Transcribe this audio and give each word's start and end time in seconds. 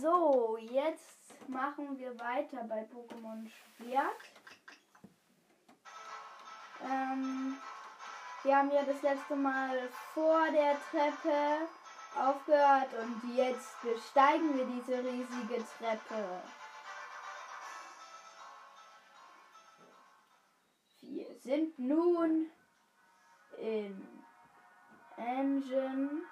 So, 0.00 0.56
jetzt 0.56 1.48
machen 1.48 1.96
wir 1.98 2.18
weiter 2.18 2.64
bei 2.64 2.82
Pokémon 2.84 3.48
Schwert. 3.48 4.22
Ähm, 6.82 7.56
wir 8.42 8.56
haben 8.56 8.70
ja 8.72 8.82
das 8.82 9.00
letzte 9.02 9.36
Mal 9.36 9.88
vor 10.12 10.50
der 10.50 10.76
Treppe 10.90 11.68
aufgehört 12.18 12.88
und 13.02 13.36
jetzt 13.36 13.80
besteigen 13.82 14.56
wir 14.56 14.64
diese 14.66 14.98
riesige 14.98 15.64
Treppe. 15.78 16.42
Wir 21.02 21.34
sind 21.36 21.78
nun 21.78 22.50
in 23.58 24.24
Engine 25.16 26.22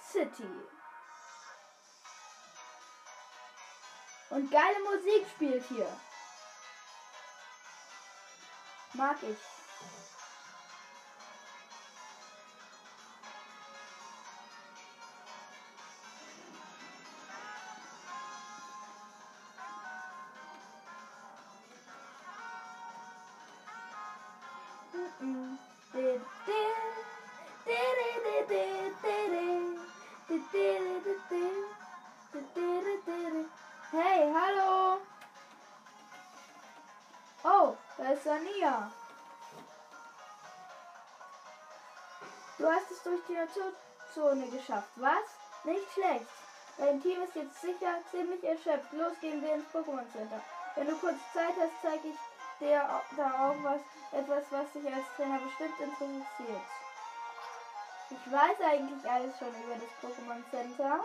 City. 0.00 0.48
Und 4.34 4.50
geile 4.50 4.80
Musik 4.80 5.24
spielt 5.36 5.64
hier. 5.68 5.86
Mag 8.94 9.16
ich. 9.22 9.38
Oh, 38.24 38.28
da 38.28 38.36
ist 38.36 38.44
Sania. 38.60 38.90
Du 42.58 42.66
hast 42.66 42.90
es 42.90 43.02
durch 43.02 43.20
die 43.28 43.34
Naturzone 43.34 44.46
geschafft, 44.48 44.90
was? 44.96 45.64
Nicht 45.64 45.92
schlecht. 45.92 46.26
Dein 46.78 47.02
Team 47.02 47.22
ist 47.22 47.34
jetzt 47.34 47.60
sicher 47.60 47.98
ziemlich 48.10 48.42
erschöpft. 48.44 48.92
Los 48.92 49.12
gehen 49.20 49.42
wir 49.42 49.54
ins 49.54 49.66
Pokémon 49.72 50.10
Center. 50.12 50.40
Wenn 50.74 50.88
du 50.88 50.96
kurz 50.96 51.16
Zeit 51.32 51.54
hast, 51.58 51.72
zeige 51.82 52.08
ich 52.08 52.16
dir 52.60 52.82
da 53.16 53.50
auch 53.50 53.62
was, 53.62 53.80
etwas, 54.12 54.44
was 54.50 54.72
dich 54.72 54.86
als 54.92 55.04
Trainer 55.16 55.38
bestimmt 55.38 55.80
interessiert. 55.80 56.62
Ich 58.10 58.32
weiß 58.32 58.60
eigentlich 58.60 59.10
alles 59.10 59.38
schon 59.38 59.48
über 59.48 59.74
das 59.74 59.90
Pokémon 60.02 60.50
Center. 60.50 61.04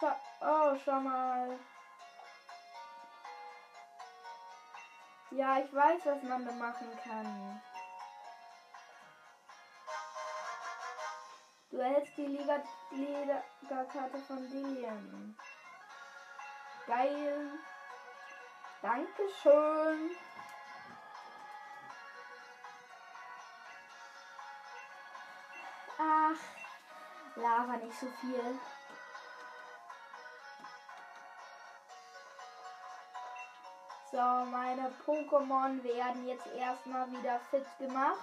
Schau, 0.00 0.16
oh, 0.40 0.78
schau 0.84 1.00
mal. 1.00 1.58
Ja, 5.32 5.58
ich 5.58 5.72
weiß, 5.72 6.06
was 6.06 6.22
man 6.24 6.44
da 6.44 6.52
machen 6.52 6.88
kann. 7.04 7.60
Du 11.70 11.78
erhältst 11.78 12.16
die 12.16 12.26
Liga 12.26 12.60
Liga-Karte 12.90 14.18
von 14.26 14.50
Dillian. 14.50 15.36
Geil. 16.86 17.52
Dankeschön. 18.82 20.10
Ach, 25.96 27.36
Lava 27.36 27.76
nicht 27.76 28.00
so 28.00 28.06
viel. 28.20 28.58
So, 34.20 34.44
meine 34.50 34.92
Pokémon 35.06 35.82
werden 35.82 36.28
jetzt 36.28 36.46
erstmal 36.48 37.10
wieder 37.10 37.40
fit 37.50 37.66
gemacht. 37.78 38.18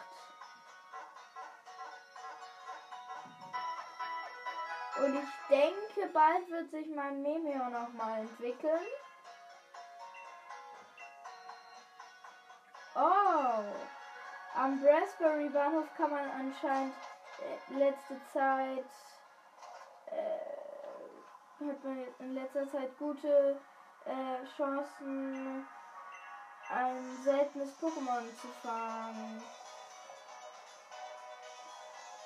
Und 5.00 5.16
ich 5.16 5.30
denke, 5.50 6.14
bald 6.14 6.48
wird 6.52 6.70
sich 6.70 6.88
mein 6.94 7.24
Memeo 7.24 7.68
nochmal 7.70 8.20
entwickeln. 8.20 8.86
Oh, 12.94 13.64
am 14.56 14.86
Raspberry 14.86 15.50
Bahnhof 15.50 15.88
kann 15.98 16.12
man 16.12 16.30
anscheinend 16.30 16.94
äh, 17.40 17.74
letzte 17.74 18.22
Zeit 18.32 18.86
äh, 20.12 21.66
hat 21.68 21.84
man 21.84 22.08
in 22.20 22.36
letzter 22.36 22.70
Zeit 22.70 22.96
gute 23.00 23.60
äh, 24.06 24.46
Chancen, 24.56 25.68
ein 26.70 27.24
seltenes 27.24 27.70
Pokémon 27.80 28.26
zu 28.42 28.48
fangen. 28.62 29.44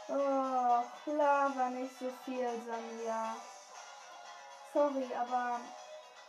Oh, 0.08 0.84
Lava 1.06 1.70
nicht 1.70 1.98
so 2.00 2.12
viel, 2.26 2.62
Sanja. 2.66 3.36
Sorry, 4.74 5.10
aber 5.16 5.60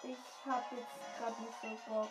ich 0.02 0.18
hab 0.46 0.70
jetzt 0.72 1.18
gerade 1.18 1.42
nicht 1.42 1.84
so 1.86 1.92
Bock. 1.92 2.10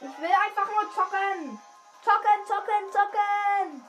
Ich 0.00 0.18
will 0.18 0.30
einfach 0.30 0.66
nur 0.66 0.94
zocken. 0.94 1.60
Zocken, 2.04 2.46
zocken, 2.46 2.92
zocken. 2.92 3.88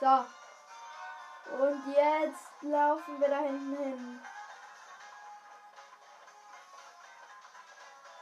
So. 0.00 0.45
Und 1.52 1.94
jetzt 1.94 2.62
laufen 2.62 3.20
wir 3.20 3.28
da 3.28 3.38
hinten 3.38 3.76
hin. 3.76 4.20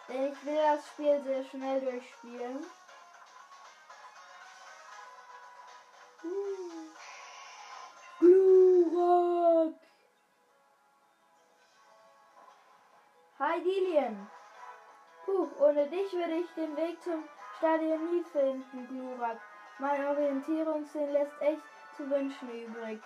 Denn 0.08 0.32
ich 0.32 0.44
will 0.44 0.56
das 0.56 0.86
Spiel 0.88 1.22
sehr 1.22 1.44
schnell 1.44 1.80
durchspielen. 1.80 2.66
Glurak! 8.18 9.74
Hi 13.38 13.62
Dilian! 13.62 14.30
Puh, 15.24 15.48
ohne 15.58 15.88
dich 15.88 16.12
würde 16.12 16.34
ich 16.34 16.54
den 16.54 16.76
Weg 16.76 17.02
zum 17.02 17.26
Stadion 17.56 18.10
nie 18.10 18.24
finden, 18.24 18.86
Glurak. 18.88 19.40
Mein 19.78 20.06
Orientierungssinn 20.06 21.12
lässt 21.12 21.40
echt 21.40 21.62
zu 21.96 22.08
wünschen 22.10 22.48
übrig. 22.48 23.00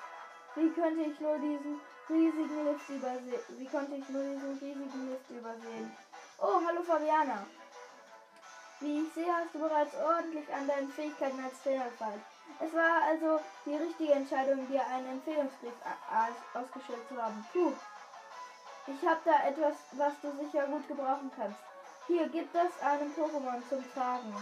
Wie 0.54 0.70
könnte 0.70 1.02
ich 1.02 1.20
nur 1.20 1.38
diesen 1.38 1.80
riesigen 2.08 2.64
Lift 2.64 2.88
übersehen? 2.88 3.42
Wie 3.58 3.66
konnte 3.66 3.94
ich 3.96 4.08
nur 4.08 4.22
diesen 4.22 4.58
riesigen 4.58 5.10
Lift 5.10 5.30
übersehen? 5.30 5.96
Oh, 6.38 6.60
hallo 6.66 6.82
Fabiana. 6.82 7.46
Wie 8.80 9.02
ich 9.02 9.12
sehe, 9.12 9.32
hast 9.36 9.54
du 9.54 9.58
bereits 9.58 9.94
ordentlich 9.96 10.52
an 10.54 10.68
deinen 10.68 10.88
Fähigkeiten 10.90 11.42
als 11.42 11.62
Trainer 11.62 11.84
gefallen. 11.84 12.22
Es 12.60 12.72
war 12.72 13.02
also 13.02 13.40
die 13.66 13.76
richtige 13.76 14.12
Entscheidung, 14.12 14.66
dir 14.68 14.86
einen 14.86 15.12
Empfehlungsbrief 15.12 15.74
ausgestellt 16.54 17.08
zu 17.08 17.22
haben. 17.22 17.44
Puh. 17.52 17.72
Ich 18.86 19.06
habe 19.06 19.20
da 19.24 19.46
etwas, 19.46 19.74
was 19.92 20.12
du 20.22 20.32
sicher 20.32 20.66
gut 20.66 20.86
gebrauchen 20.88 21.30
kannst. 21.36 21.58
Hier, 22.06 22.28
gib 22.28 22.50
das 22.52 22.80
einem 22.80 23.12
Pokémon 23.12 23.62
zum 23.68 23.84
Tragen. 23.92 24.34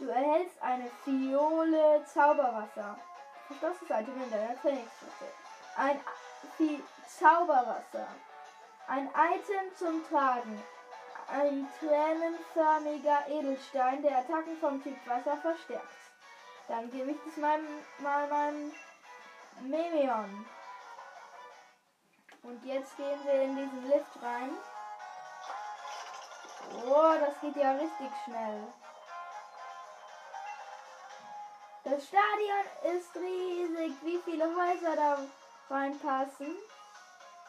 Du 0.00 0.08
erhältst 0.08 0.60
eine 0.62 0.90
Fiole 1.04 2.02
Zauberwasser. 2.06 2.98
Verschlossenes 3.46 3.90
Item 3.90 4.22
in 4.22 4.30
deiner 4.30 4.58
Trainingsfläche. 4.58 5.30
Ein 5.76 6.00
Fi 6.56 6.82
Zauberwasser. 7.06 8.06
Ein 8.88 9.08
Item 9.08 9.76
zum 9.76 10.02
Tragen. 10.08 10.62
Ein 11.28 11.68
tränenförmiger 11.78 13.28
Edelstein, 13.28 14.02
der 14.02 14.18
Attacken 14.18 14.56
vom 14.58 14.82
Typ 14.82 14.96
Wasser 15.06 15.36
verstärkt. 15.36 15.86
Dann 16.66 16.90
gebe 16.90 17.10
ich 17.10 17.18
das 17.26 17.36
mal, 17.36 17.60
mal 17.98 18.26
meinem 18.28 18.72
Memeon. 19.60 20.46
Und 22.42 22.64
jetzt 22.64 22.96
gehen 22.96 23.20
wir 23.24 23.42
in 23.42 23.54
diesen 23.54 23.88
Lift 23.90 24.22
rein. 24.22 24.50
Oh, 26.86 27.14
das 27.20 27.38
geht 27.42 27.56
ja 27.56 27.72
richtig 27.72 28.10
schnell. 28.24 28.66
Das 31.90 32.06
Stadion 32.06 32.96
ist 32.96 33.16
riesig. 33.16 33.92
Wie 34.02 34.18
viele 34.24 34.44
Häuser 34.44 34.94
da 34.94 35.18
reinpassen? 35.68 36.56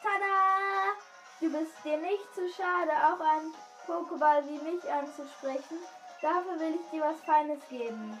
Tada! 0.02 0.96
Du 1.38 1.48
bist 1.52 1.72
dir 1.84 1.98
nicht 1.98 2.34
zu 2.34 2.48
schade, 2.48 2.90
auch 2.90 3.20
einen 3.20 3.54
Pokéball 3.86 4.42
wie 4.48 4.58
mich 4.58 4.90
anzusprechen. 4.90 5.78
Dafür 6.20 6.58
will 6.58 6.74
ich 6.74 6.90
dir 6.90 7.02
was 7.02 7.20
Feines 7.20 7.60
geben. 7.68 8.20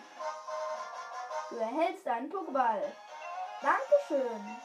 Du 1.50 1.56
erhältst 1.56 2.06
einen 2.06 2.30
Pokéball. 2.30 2.92
Dankeschön. 3.60 4.56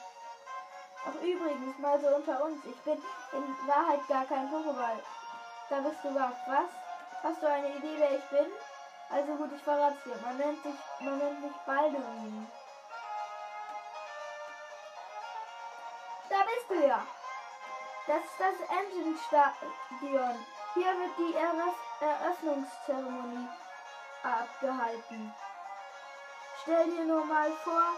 Ach 1.08 1.16
übrigens, 1.24 1.80
mal 1.80 2.00
so 2.00 2.08
unter 2.08 2.44
uns. 2.44 2.64
Ich 2.66 2.78
bin 2.82 3.02
in 3.32 3.68
Wahrheit 3.68 4.08
gar 4.08 4.26
kein 4.26 4.48
Pokéball. 4.52 5.00
Da 5.72 5.80
bist 5.80 6.04
du 6.04 6.14
wach. 6.14 6.38
Was? 6.46 6.70
Hast 7.24 7.42
du 7.42 7.50
eine 7.50 7.76
Idee, 7.78 7.96
wer 7.98 8.16
ich 8.16 8.26
bin? 8.26 8.46
Also 9.10 9.36
gut, 9.36 9.52
ich 9.56 9.64
verrate 9.64 9.98
dir. 10.06 10.16
Man 10.22 10.38
nennt, 10.38 10.62
sich, 10.64 10.76
man 11.00 11.18
nennt 11.18 11.42
mich 11.42 11.56
Balduin. 11.66 12.52
Da 16.30 16.36
bist 16.44 16.70
du 16.70 16.88
ja. 16.88 17.06
Das 18.08 18.24
ist 18.24 18.40
das 18.40 18.70
Engine 18.70 19.18
Stadion. 19.28 20.46
Hier 20.74 21.00
wird 21.00 21.18
die 21.18 21.36
Eröff 21.36 21.76
Eröffnungszeremonie 22.00 23.48
abgehalten. 24.24 25.34
Stell 26.62 26.86
dir 26.86 27.06
nur 27.06 27.26
mal 27.26 27.52
vor, 27.64 27.94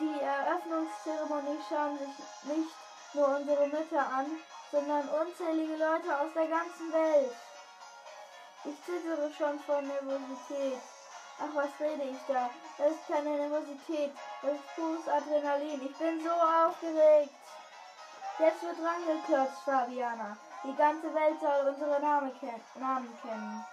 die 0.00 0.20
Eröffnungszeremonie 0.20 1.60
schauen 1.68 1.98
sich 1.98 2.54
nicht 2.56 2.74
nur 3.12 3.28
unsere 3.28 3.68
Mütter 3.68 4.00
an, 4.00 4.26
sondern 4.72 5.08
unzählige 5.08 5.76
Leute 5.76 6.18
aus 6.18 6.32
der 6.34 6.48
ganzen 6.48 6.92
Welt. 6.92 7.36
Ich 8.66 8.84
zittere 8.84 9.30
schon 9.38 9.60
vor 9.60 9.80
Nervosität. 9.80 10.80
Ach, 11.38 11.54
was 11.54 11.68
rede 11.78 12.02
ich 12.02 12.18
da? 12.26 12.50
Das 12.78 12.90
ist 12.90 13.06
keine 13.06 13.30
Nervosität, 13.30 14.12
das 14.42 14.52
ist 14.52 14.74
pures 14.74 15.08
Adrenalin. 15.08 15.82
Ich 15.82 15.96
bin 15.96 16.20
so 16.22 16.30
aufgeregt. 16.30 17.30
Jetzt 18.38 18.62
wird 18.62 18.76
rangeklotzt, 18.82 19.62
Fabiana. 19.64 20.36
Die 20.64 20.74
ganze 20.74 21.14
Welt 21.14 21.40
soll 21.40 21.68
unsere 21.68 22.00
Namen 22.00 22.32
kennen. 22.40 23.64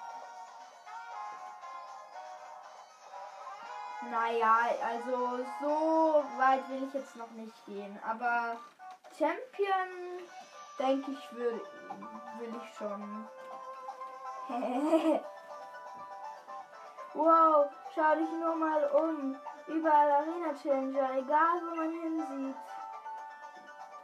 Naja, 4.11 4.57
also 4.85 5.43
so 5.61 6.23
weit 6.37 6.69
will 6.69 6.83
ich 6.87 6.93
jetzt 6.93 7.15
noch 7.15 7.31
nicht 7.31 7.65
gehen. 7.65 7.99
Aber 8.07 8.57
Champion, 9.17 10.19
denke 10.77 11.11
ich, 11.11 11.35
will, 11.35 11.61
will 12.39 12.53
ich 12.61 12.77
schon. 12.77 13.27
wow, 17.13 17.69
schau 17.95 18.15
dich 18.15 18.31
nur 18.31 18.55
mal 18.55 18.83
um. 18.91 19.35
Überall 19.67 20.11
Arena 20.11 20.53
Challenger, 20.61 21.17
egal 21.17 21.61
wo 21.61 21.75
man 21.75 21.91
hinsieht. 21.91 22.55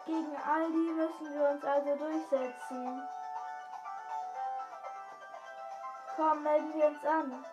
Gegen 0.05 0.35
all 0.37 0.71
die 0.71 0.91
müssen 0.93 1.33
wir 1.33 1.49
uns 1.49 1.65
also 1.65 1.95
durchsetzen. 1.95 3.07
Komm, 6.15 6.43
melden 6.43 6.73
wir 6.73 6.87
uns 6.87 7.05
an. 7.05 7.45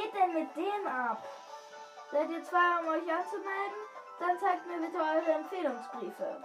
Geht 0.00 0.14
denn 0.14 0.34
mit 0.34 0.56
dem 0.56 0.86
ab? 0.86 1.22
Seid 2.10 2.30
ihr 2.30 2.42
zwei, 2.44 2.78
um 2.80 2.88
euch 2.88 3.12
anzumelden? 3.12 3.80
Dann 4.18 4.38
zeigt 4.38 4.66
mir 4.66 4.78
bitte 4.78 4.98
eure 4.98 5.32
Empfehlungsbriefe. 5.32 6.42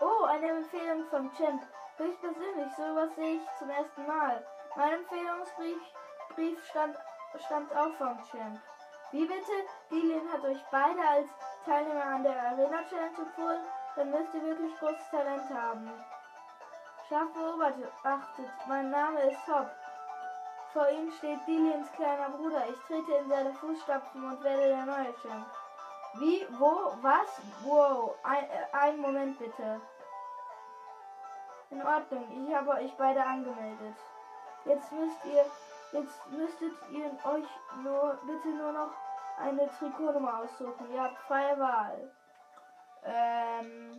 Oh, 0.00 0.24
eine 0.24 0.48
Empfehlung 0.48 1.04
vom 1.10 1.32
Champ. 1.34 1.62
Höchstpersönlich, 1.96 2.72
sowas 2.76 3.14
sehe 3.16 3.36
ich 3.36 3.58
zum 3.58 3.70
ersten 3.70 4.06
Mal. 4.06 4.46
Mein 4.76 4.92
Empfehlungsbrief 4.94 5.78
Brief 6.34 6.64
stand, 6.68 6.96
stammt 7.46 7.74
auch 7.74 7.92
vom 7.94 8.16
Champ. 8.30 8.60
Wie 9.10 9.26
bitte? 9.26 9.52
Dillian 9.90 10.32
hat 10.32 10.44
euch 10.44 10.62
beide 10.70 11.00
als 11.00 11.28
Teilnehmer 11.64 12.04
an 12.04 12.22
der 12.22 12.40
Arena 12.40 12.84
Challenge 12.88 13.18
empfohlen? 13.18 13.60
Dann 13.96 14.10
müsst 14.10 14.34
ihr 14.34 14.42
wirklich 14.42 14.78
großes 14.78 15.10
Talent 15.10 15.50
haben. 15.50 15.90
Scharf 17.08 17.32
beobachtet, 17.32 18.50
mein 18.66 18.90
Name 18.90 19.30
ist 19.30 19.48
Hop. 19.48 19.70
Vor 20.74 20.86
ihm 20.90 21.10
steht 21.10 21.38
Dillians 21.46 21.90
kleiner 21.92 22.28
Bruder. 22.28 22.62
Ich 22.68 22.78
trete 22.86 23.12
in 23.14 23.28
seine 23.30 23.54
Fußstapfen 23.54 24.22
und 24.22 24.44
werde 24.44 24.68
der 24.68 24.84
neue 24.84 25.14
Champ. 25.22 25.46
Wie? 26.14 26.46
Wo? 26.58 26.92
Was? 27.00 27.40
Wow. 27.62 28.14
Ein, 28.22 28.44
äh, 28.44 28.76
einen 28.76 29.00
Moment 29.00 29.38
bitte. 29.38 29.80
In 31.70 31.82
Ordnung, 31.82 32.46
ich 32.46 32.54
habe 32.54 32.70
euch 32.72 32.94
beide 32.98 33.24
angemeldet. 33.24 33.96
Jetzt 34.66 34.92
müsst 34.92 35.24
ihr, 35.24 35.46
jetzt 35.92 36.30
müsstet 36.30 36.74
ihr 36.90 37.06
euch 37.24 37.48
nur, 37.82 38.18
bitte 38.26 38.48
nur 38.48 38.72
noch 38.72 38.90
eine 39.38 39.66
Trikotnummer 39.78 40.40
aussuchen. 40.40 40.92
Ihr 40.92 41.02
habt 41.02 41.18
freie 41.20 41.58
Wahl. 41.58 42.12
Ähm. 43.04 43.98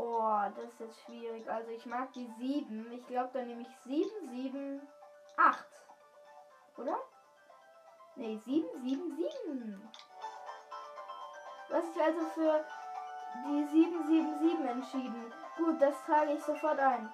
Oh, 0.00 0.44
das 0.54 0.80
ist 0.80 1.00
schwierig. 1.00 1.50
Also 1.50 1.70
ich 1.72 1.84
mag 1.84 2.12
die 2.12 2.30
7. 2.38 2.92
Ich 2.92 3.04
glaube, 3.08 3.30
dann 3.32 3.46
nehme 3.48 3.62
ich 3.62 3.76
7, 3.84 4.28
7, 4.30 4.88
8. 5.36 5.66
Oder? 6.76 6.96
Ne, 8.14 8.38
7, 8.38 8.64
7, 8.80 9.16
7. 9.16 9.90
Was 11.70 11.84
ist 11.84 12.00
also 12.00 12.20
für 12.26 12.64
die 13.44 13.64
777 13.64 14.66
entschieden? 14.70 15.32
Gut, 15.56 15.82
das 15.82 16.00
trage 16.04 16.34
ich 16.34 16.44
sofort 16.44 16.78
ein. 16.78 17.12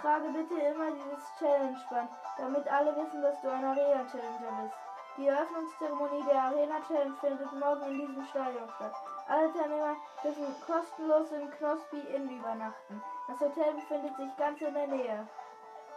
Trage 0.00 0.30
bitte 0.30 0.54
immer 0.54 0.90
dieses 0.92 1.22
Challenge-Band, 1.38 2.10
damit 2.38 2.66
alle 2.68 2.96
wissen, 2.96 3.20
dass 3.20 3.38
du 3.42 3.50
ein 3.50 3.64
Arena-Challenger 3.64 4.62
bist. 4.62 4.97
Die 5.18 5.26
Eröffnungszeremonie 5.26 6.22
der 6.30 6.42
Arena 6.44 6.80
Challenge 6.86 7.16
findet 7.20 7.52
morgen 7.52 7.82
in 7.90 7.98
diesem 7.98 8.24
Stadion 8.26 8.68
statt. 8.76 8.94
Alle 9.26 9.52
Teilnehmer 9.52 9.96
dürfen 10.22 10.46
kostenlos 10.64 11.32
im 11.32 11.50
Knospi 11.50 11.98
Inn 12.14 12.30
übernachten. 12.30 13.02
Das 13.26 13.40
Hotel 13.40 13.74
befindet 13.74 14.16
sich 14.16 14.36
ganz 14.36 14.60
in 14.60 14.74
der 14.74 14.86
Nähe. 14.86 15.26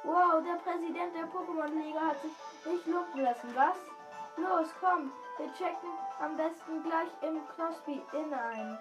Wow, 0.04 0.42
der 0.44 0.58
Präsident 0.66 1.14
der 1.14 1.28
Pokémon-Liga 1.30 2.00
hat 2.00 2.20
sich 2.24 2.32
nicht 2.66 2.88
lumpen 2.88 3.22
lassen, 3.22 3.56
was? 3.56 3.78
Los, 4.38 4.74
komm, 4.80 5.12
wir 5.38 5.54
checken 5.54 5.90
am 6.20 6.36
besten 6.36 6.82
gleich 6.82 7.12
im 7.22 7.48
Knospi 7.50 8.02
Inn 8.14 8.34
ein. 8.34 8.80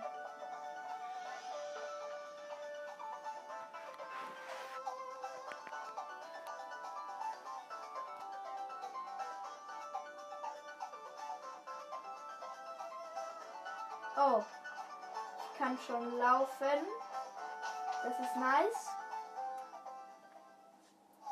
Oh, 14.17 14.43
ich 15.53 15.59
kann 15.59 15.79
schon 15.87 16.19
laufen. 16.19 16.87
Das 18.03 18.19
ist 18.19 18.37
nice. 18.37 18.89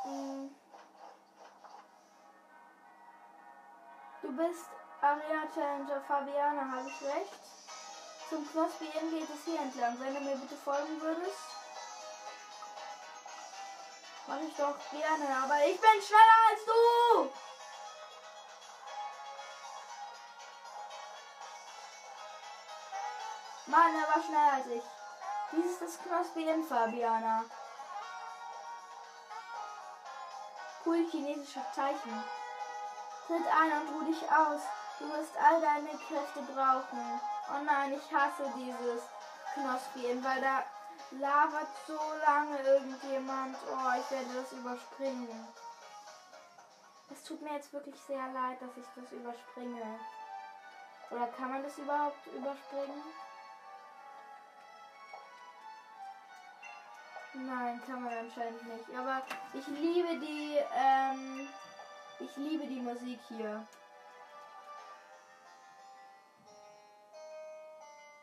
Hm. 0.05 0.55
Du 4.23 4.37
bist 4.37 4.67
Arena 5.01 5.47
Challenger 5.55 6.01
Fabiana, 6.03 6.71
habe 6.71 6.89
ich 6.89 7.03
recht? 7.03 7.33
Zum 8.29 8.47
Knospi 8.51 8.85
Inn 8.85 9.11
geht 9.11 9.29
es 9.31 9.45
hier 9.45 9.61
entlang. 9.61 9.99
Wenn 9.99 10.15
du 10.15 10.21
mir 10.21 10.37
bitte 10.37 10.57
folgen 10.57 11.01
würdest. 11.01 11.59
Mach 14.27 14.41
ich 14.41 14.55
doch 14.57 14.77
gerne, 14.91 15.43
aber 15.43 15.65
ich 15.67 15.81
bin 15.81 16.03
schneller 16.03 16.41
als 16.51 16.65
du! 16.67 16.88
Mann, 23.69 23.95
er 23.95 24.15
war 24.15 24.23
schneller 24.23 24.53
als 24.55 24.67
ich. 24.67 24.83
Dies 25.53 25.73
ist 25.73 25.83
das 25.83 26.03
Knospi 26.03 26.47
Fabiana. 26.67 27.45
Cool 30.85 31.07
chinesische 31.11 31.61
Zeichen. 31.75 32.25
Tritt 33.27 33.47
ein 33.47 33.73
und 33.73 33.95
ruh 33.95 34.05
dich 34.07 34.23
aus. 34.31 34.63
Du 34.99 35.09
wirst 35.11 35.37
all 35.37 35.61
deine 35.61 35.91
Kräfte 35.91 36.41
brauchen. 36.53 37.21
Oh 37.51 37.63
nein, 37.63 37.93
ich 37.93 38.15
hasse 38.15 38.51
dieses 38.57 39.03
Knospi, 39.53 40.25
weil 40.25 40.41
da 40.41 40.63
labert 41.11 41.69
so 41.87 41.99
lange 42.25 42.59
irgendjemand. 42.63 43.57
Oh, 43.71 44.01
ich 44.01 44.11
werde 44.11 44.33
das 44.35 44.53
überspringen. 44.53 45.47
Es 47.11 47.23
tut 47.23 47.43
mir 47.43 47.53
jetzt 47.53 47.73
wirklich 47.75 48.01
sehr 48.07 48.27
leid, 48.33 48.63
dass 48.63 48.77
ich 48.79 48.87
das 48.97 49.13
überspringe. 49.13 50.01
Oder 51.11 51.27
kann 51.29 51.51
man 51.51 51.63
das 51.63 51.77
überhaupt 51.77 52.27
überspringen? 52.29 53.03
Nein, 57.35 57.81
kann 57.87 58.03
man 58.03 58.13
anscheinend 58.13 58.63
nicht. 58.65 58.91
Aber 58.97 59.23
ich 59.55 59.67
liebe 59.69 60.19
die, 60.19 60.59
ähm, 60.77 61.49
ich 62.21 62.37
liebe 62.37 62.67
die 62.67 62.81
Musik 62.81 63.21
hier. 63.29 63.67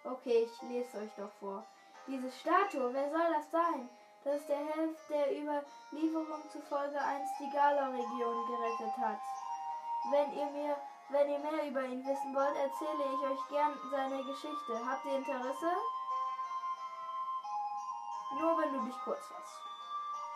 Okay, 0.03 0.47
ich 0.47 0.61
lese 0.69 0.97
euch 0.97 1.11
doch 1.17 1.31
vor. 1.39 1.65
Diese 2.07 2.31
Statue, 2.31 2.93
wer 2.93 3.09
soll 3.09 3.33
das 3.33 3.49
sein? 3.51 3.89
Das 4.23 4.35
ist 4.37 4.49
der 4.49 4.57
Held, 4.57 4.97
der 5.09 5.31
Überlieferung 5.31 6.49
zufolge 6.51 6.99
einst 6.99 7.33
die 7.39 7.49
Gala-Region 7.51 8.47
gerettet 8.47 8.97
hat. 8.97 9.19
Wenn 10.11 10.33
ihr 10.33 10.45
mir 10.51 10.75
Wenn 11.09 11.29
ihr 11.29 11.37
mehr 11.37 11.67
über 11.69 11.83
ihn 11.83 12.03
wissen 12.03 12.33
wollt, 12.33 12.55
erzähle 12.57 13.05
ich 13.13 13.21
euch 13.29 13.49
gern 13.49 13.77
seine 13.91 14.23
Geschichte. 14.23 14.73
Habt 14.89 15.05
ihr 15.05 15.17
Interesse? 15.17 15.71
Nur 18.39 18.57
wenn 18.57 18.73
du 18.73 18.85
dich 18.85 18.97
kurz 19.03 19.25
fasst. 19.27 19.61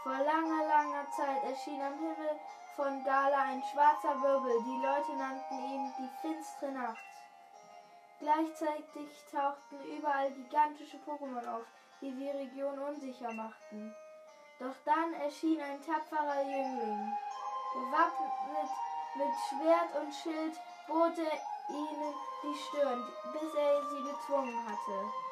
Vor 0.03 0.17
langer, 0.17 0.67
langer 0.67 1.09
Zeit 1.11 1.43
erschien 1.43 1.81
am 1.81 1.93
Himmel 1.93 2.39
von 2.75 3.03
Gala 3.03 3.41
ein 3.43 3.61
schwarzer 3.71 4.21
Wirbel. 4.21 4.63
Die 4.63 4.81
Leute 4.81 5.15
nannten 5.17 5.59
ihn 5.59 5.93
die 5.99 6.09
finstere 6.21 6.71
Nacht. 6.71 7.03
Gleichzeitig 8.19 9.09
tauchten 9.31 9.83
überall 9.97 10.31
gigantische 10.31 10.97
Pokémon 11.05 11.45
auf, 11.47 11.65
die 12.01 12.11
die 12.11 12.29
Region 12.29 12.79
unsicher 12.79 13.33
machten. 13.33 13.93
Doch 14.59 14.75
dann 14.85 15.13
erschien 15.13 15.61
ein 15.61 15.81
tapferer 15.85 16.41
Jüngling. 16.41 17.13
Bewaffnet 17.73 18.69
mit 19.15 19.33
Schwert 19.47 19.95
und 20.01 20.13
Schild 20.13 20.59
bot 20.87 21.17
er 21.17 21.37
ihnen 21.69 22.13
die 22.43 22.55
Stirn, 22.55 23.07
bis 23.33 23.53
er 23.55 23.89
sie 23.89 24.01
bezwungen 24.01 24.65
hatte. 24.65 25.28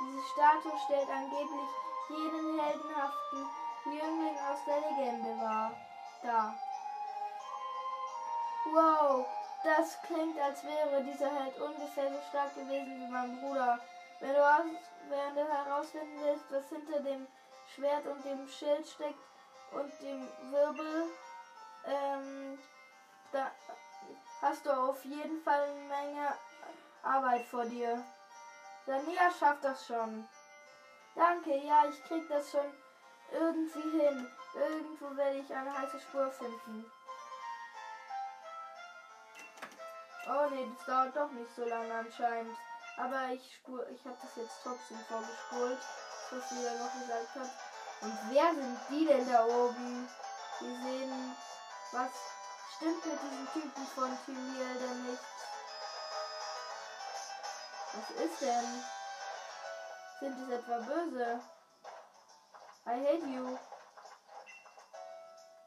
Diese 0.00 0.22
Statue 0.32 0.78
stellt 0.86 1.10
angeblich 1.10 1.68
jenen 2.08 2.58
heldenhaften 2.58 3.48
Jüngling 3.84 4.36
aus 4.50 4.64
der 4.66 4.80
Legende 4.80 5.40
war. 5.40 5.72
Da. 6.22 6.54
Wow, 8.72 9.26
das 9.64 10.00
klingt, 10.02 10.38
als 10.40 10.64
wäre 10.64 11.02
dieser 11.02 11.30
Held 11.30 11.58
ungefähr 11.60 12.10
so 12.10 12.20
stark 12.28 12.54
gewesen 12.54 13.00
wie 13.00 13.12
mein 13.12 13.40
Bruder. 13.40 13.78
Wenn 14.20 14.34
du, 14.34 14.44
aus, 14.44 14.64
wenn 15.08 15.34
du 15.34 15.48
herausfinden 15.48 16.20
willst, 16.22 16.44
was 16.50 16.68
hinter 16.68 17.00
dem 17.00 17.26
Schwert 17.74 18.06
und 18.06 18.24
dem 18.24 18.48
Schild 18.48 18.86
steckt 18.86 19.18
und 19.72 19.92
dem 20.02 20.28
Wirbel, 20.50 21.08
ähm, 21.86 22.58
da 23.32 23.50
hast 24.42 24.66
du 24.66 24.70
auf 24.70 25.04
jeden 25.04 25.42
Fall 25.42 25.62
eine 25.62 25.80
Menge 25.88 26.34
Arbeit 27.02 27.44
vor 27.46 27.64
dir. 27.64 28.04
Sania 28.90 29.30
schafft 29.30 29.62
das 29.62 29.86
schon. 29.86 30.28
Danke, 31.14 31.56
ja, 31.58 31.86
ich 31.88 32.02
krieg 32.06 32.28
das 32.28 32.50
schon 32.50 32.74
irgendwie 33.30 33.88
hin. 34.00 34.28
Irgendwo 34.52 35.16
werde 35.16 35.38
ich 35.38 35.54
eine 35.54 35.78
heiße 35.78 36.00
Spur 36.00 36.28
finden. 36.32 36.90
Oh 40.26 40.50
nee, 40.50 40.68
das 40.76 40.86
dauert 40.86 41.14
doch 41.14 41.30
nicht 41.30 41.54
so 41.54 41.64
lange 41.66 41.94
anscheinend. 41.94 42.56
Aber 42.96 43.28
ich 43.32 43.54
spur, 43.54 43.88
ich 43.90 44.04
habe 44.04 44.16
das 44.20 44.34
jetzt 44.34 44.58
trotzdem 44.64 44.98
vorgespult, 45.08 45.78
was 46.32 46.50
sie 46.50 46.64
ja 46.64 46.74
noch 46.74 46.92
gesagt 46.92 47.34
hat. 47.36 47.50
Und 48.00 48.18
wer 48.30 48.54
sind 48.54 48.78
die 48.90 49.06
denn 49.06 49.30
da 49.30 49.44
oben? 49.44 50.08
Die 50.60 50.76
sehen, 50.82 51.36
was 51.92 52.10
stimmt 52.74 53.06
mit 53.06 53.22
diesen 53.22 53.52
Typen 53.52 53.86
von 53.94 54.18
Thymiel 54.26 54.78
denn 54.80 55.06
nicht? 55.06 55.22
Was 57.92 58.10
ist 58.10 58.40
denn? 58.40 58.84
Sind 60.20 60.38
es 60.42 60.58
etwa 60.58 60.78
böse? 60.78 61.40
I 62.86 62.90
hate 62.90 63.26
you. 63.26 63.58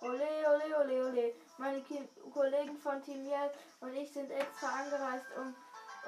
Ole, 0.01 0.30
ole, 0.48 0.77
ole, 0.80 1.06
ole. 1.08 1.36
Meine 1.58 1.82
Ki 1.82 2.10
Kollegen 2.34 2.77
von 2.77 3.01
Team 3.03 3.25
Yell 3.25 3.51
und 3.82 3.94
ich 3.94 4.12
sind 4.13 4.32
extra 4.32 4.68
angereist, 4.68 5.25
um 5.38 5.56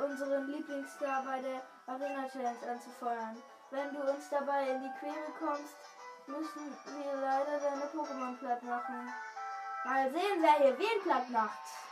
unseren 0.03 0.47
Lieblingsstar 0.47 1.23
bei 1.23 1.41
der 1.41 1.61
Arena 1.87 2.29
Challenge 2.29 2.71
anzufeuern. 2.71 3.41
Wenn 3.71 3.93
du 3.93 4.01
uns 4.01 4.29
dabei 4.29 4.69
in 4.69 4.83
die 4.83 4.99
Quere 4.99 5.31
kommst, 5.37 5.75
müssen 6.27 6.77
wir 6.85 7.13
leider 7.15 7.59
deine 7.59 7.85
Pokémon 7.87 8.37
platt 8.37 8.63
machen. 8.63 9.13
Mal 9.83 10.11
sehen, 10.11 10.41
wer 10.41 10.53
hier 10.53 10.79
wen 10.79 11.03
platt 11.03 11.29
macht. 11.29 11.84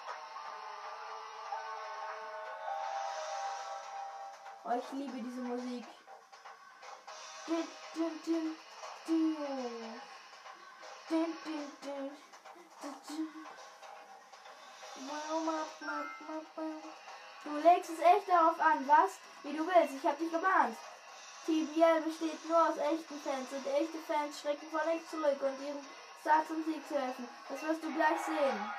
Oh, 4.65 4.72
ich 4.72 4.91
liebe 4.93 5.17
diese 5.17 5.41
Musik. 5.41 5.86
Du 17.43 17.58
legst 17.58 17.89
es 17.89 18.00
echt 18.00 18.29
darauf 18.29 18.60
an, 18.62 18.88
was? 18.88 19.20
Wie 19.43 19.51
du 19.51 19.67
willst, 19.67 19.96
ich 19.96 20.05
hab 20.05 20.17
dich 20.17 20.32
gewarnt. 20.32 20.77
TBL 21.46 22.01
besteht 22.01 22.46
nur 22.48 22.70
aus 22.70 22.77
echten 22.77 23.20
Fans 23.20 23.51
und 23.51 23.67
echte 23.67 23.98
Fans 24.08 24.39
schrecken 24.39 24.67
vor 24.72 24.86
nichts 24.86 25.12
zurück 25.12 25.41
und 25.41 25.67
ihren 25.67 25.86
Star 26.22 26.48
zum 26.48 26.63
Sieg 26.63 26.88
zu 26.88 26.96
helfen. 26.98 27.27
Das 27.50 27.62
wirst 27.63 27.84
du 27.84 27.93
gleich 27.93 28.20
sehen. 28.22 28.74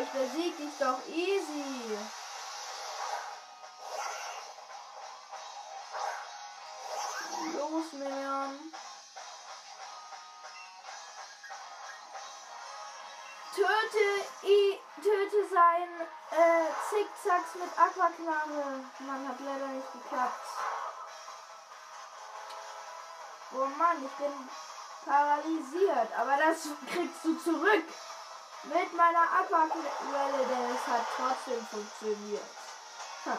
Ich 0.00 0.08
besieg 0.10 0.56
dich 0.56 0.76
doch 0.80 0.98
easy. 1.08 1.69
Äh, 16.40 16.72
Zickzacks 16.88 17.54
mit 17.54 17.70
Aquaknarre. 17.78 18.84
Mann, 19.00 19.28
hat 19.28 19.40
leider 19.40 19.66
nicht 19.68 19.92
geklappt. 19.92 20.46
Oh 23.52 23.66
Mann, 23.76 24.04
ich 24.04 24.12
bin 24.12 24.48
paralysiert. 25.04 26.12
Aber 26.18 26.36
das 26.36 26.68
kriegst 26.92 27.24
du 27.24 27.38
zurück. 27.38 27.84
Mit 28.62 28.92
meiner 28.94 29.22
Aquaquelle, 29.40 30.46
denn 30.46 30.76
es 30.76 30.86
hat 30.86 31.06
trotzdem 31.16 31.66
funktioniert. 31.66 32.44
Ha. 33.24 33.38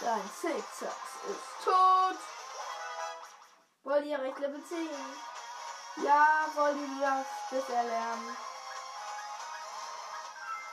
Dein 0.00 0.30
Zickzacks 0.40 1.14
ist 1.28 1.64
tot. 1.64 2.16
Wollt 3.82 4.04
ihr 4.06 4.20
recht 4.20 4.38
Level 4.38 4.64
10? 4.64 4.88
Ja, 5.96 6.46
wollte 6.54 6.78
du 6.78 7.00
das 7.50 7.68
erlernen. 7.68 8.36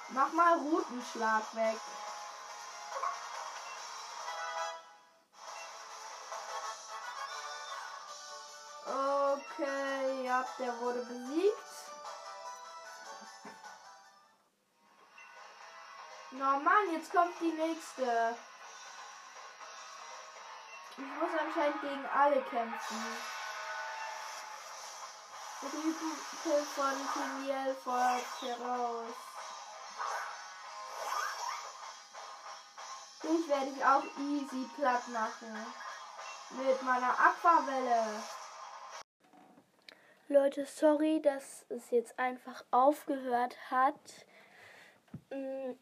Mach 0.10 0.32
mal 0.32 0.58
Routenschlag 0.58 1.44
weg. 1.54 1.78
Okay, 8.86 10.24
ja, 10.26 10.46
der 10.60 10.80
wurde 10.80 11.00
besiegt. 11.06 11.58
Na 16.32 16.58
Mann, 16.60 16.92
jetzt 16.94 17.12
kommt 17.12 17.40
die 17.42 17.52
nächste. 17.52 18.38
Ich 20.92 21.04
muss 21.20 21.30
anscheinend 21.40 21.82
gegen 21.82 22.06
alle 22.06 22.42
kämpfen. 22.44 23.18
Rübenkill 25.64 26.66
von 26.76 26.94
Timiel 27.14 27.76
folgt 27.84 28.42
heraus. 28.42 29.27
Dich 33.28 33.50
werde 33.50 33.72
ich 33.76 33.84
auch 33.84 34.04
easy 34.20 34.66
platt 34.76 35.08
machen. 35.10 35.54
Mit 36.52 36.82
meiner 36.84 37.12
Aquavelle. 37.20 38.24
Leute, 40.30 40.66
sorry, 40.66 41.22
dass 41.22 41.66
es 41.70 41.90
jetzt 41.92 42.18
einfach 42.18 42.64
aufgehört 42.72 43.58
hat. 43.70 44.26
Mm, 45.30 45.74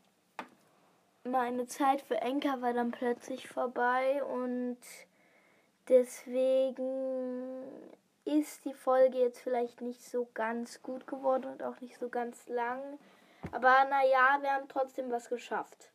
meine 1.24 1.68
Zeit 1.68 2.02
für 2.02 2.18
Enker 2.22 2.62
war 2.62 2.74
dann 2.74 2.92
plötzlich 2.92 3.48
vorbei 3.48 4.24
und 4.24 4.78
deswegen 5.88 7.64
ist 8.24 8.66
die 8.66 8.74
Folge 8.74 9.20
jetzt 9.20 9.40
vielleicht 9.40 9.82
nicht 9.82 10.04
so 10.04 10.28
ganz 10.34 10.82
gut 10.82 11.06
geworden 11.06 11.46
und 11.46 11.64
auch 11.64 11.80
nicht 11.80 12.00
so 12.00 12.10
ganz 12.10 12.48
lang. 12.48 13.00
Aber 13.52 13.86
naja, 13.86 14.40
wir 14.42 14.52
haben 14.52 14.68
trotzdem 14.68 15.12
was 15.12 15.30
geschafft. 15.30 15.90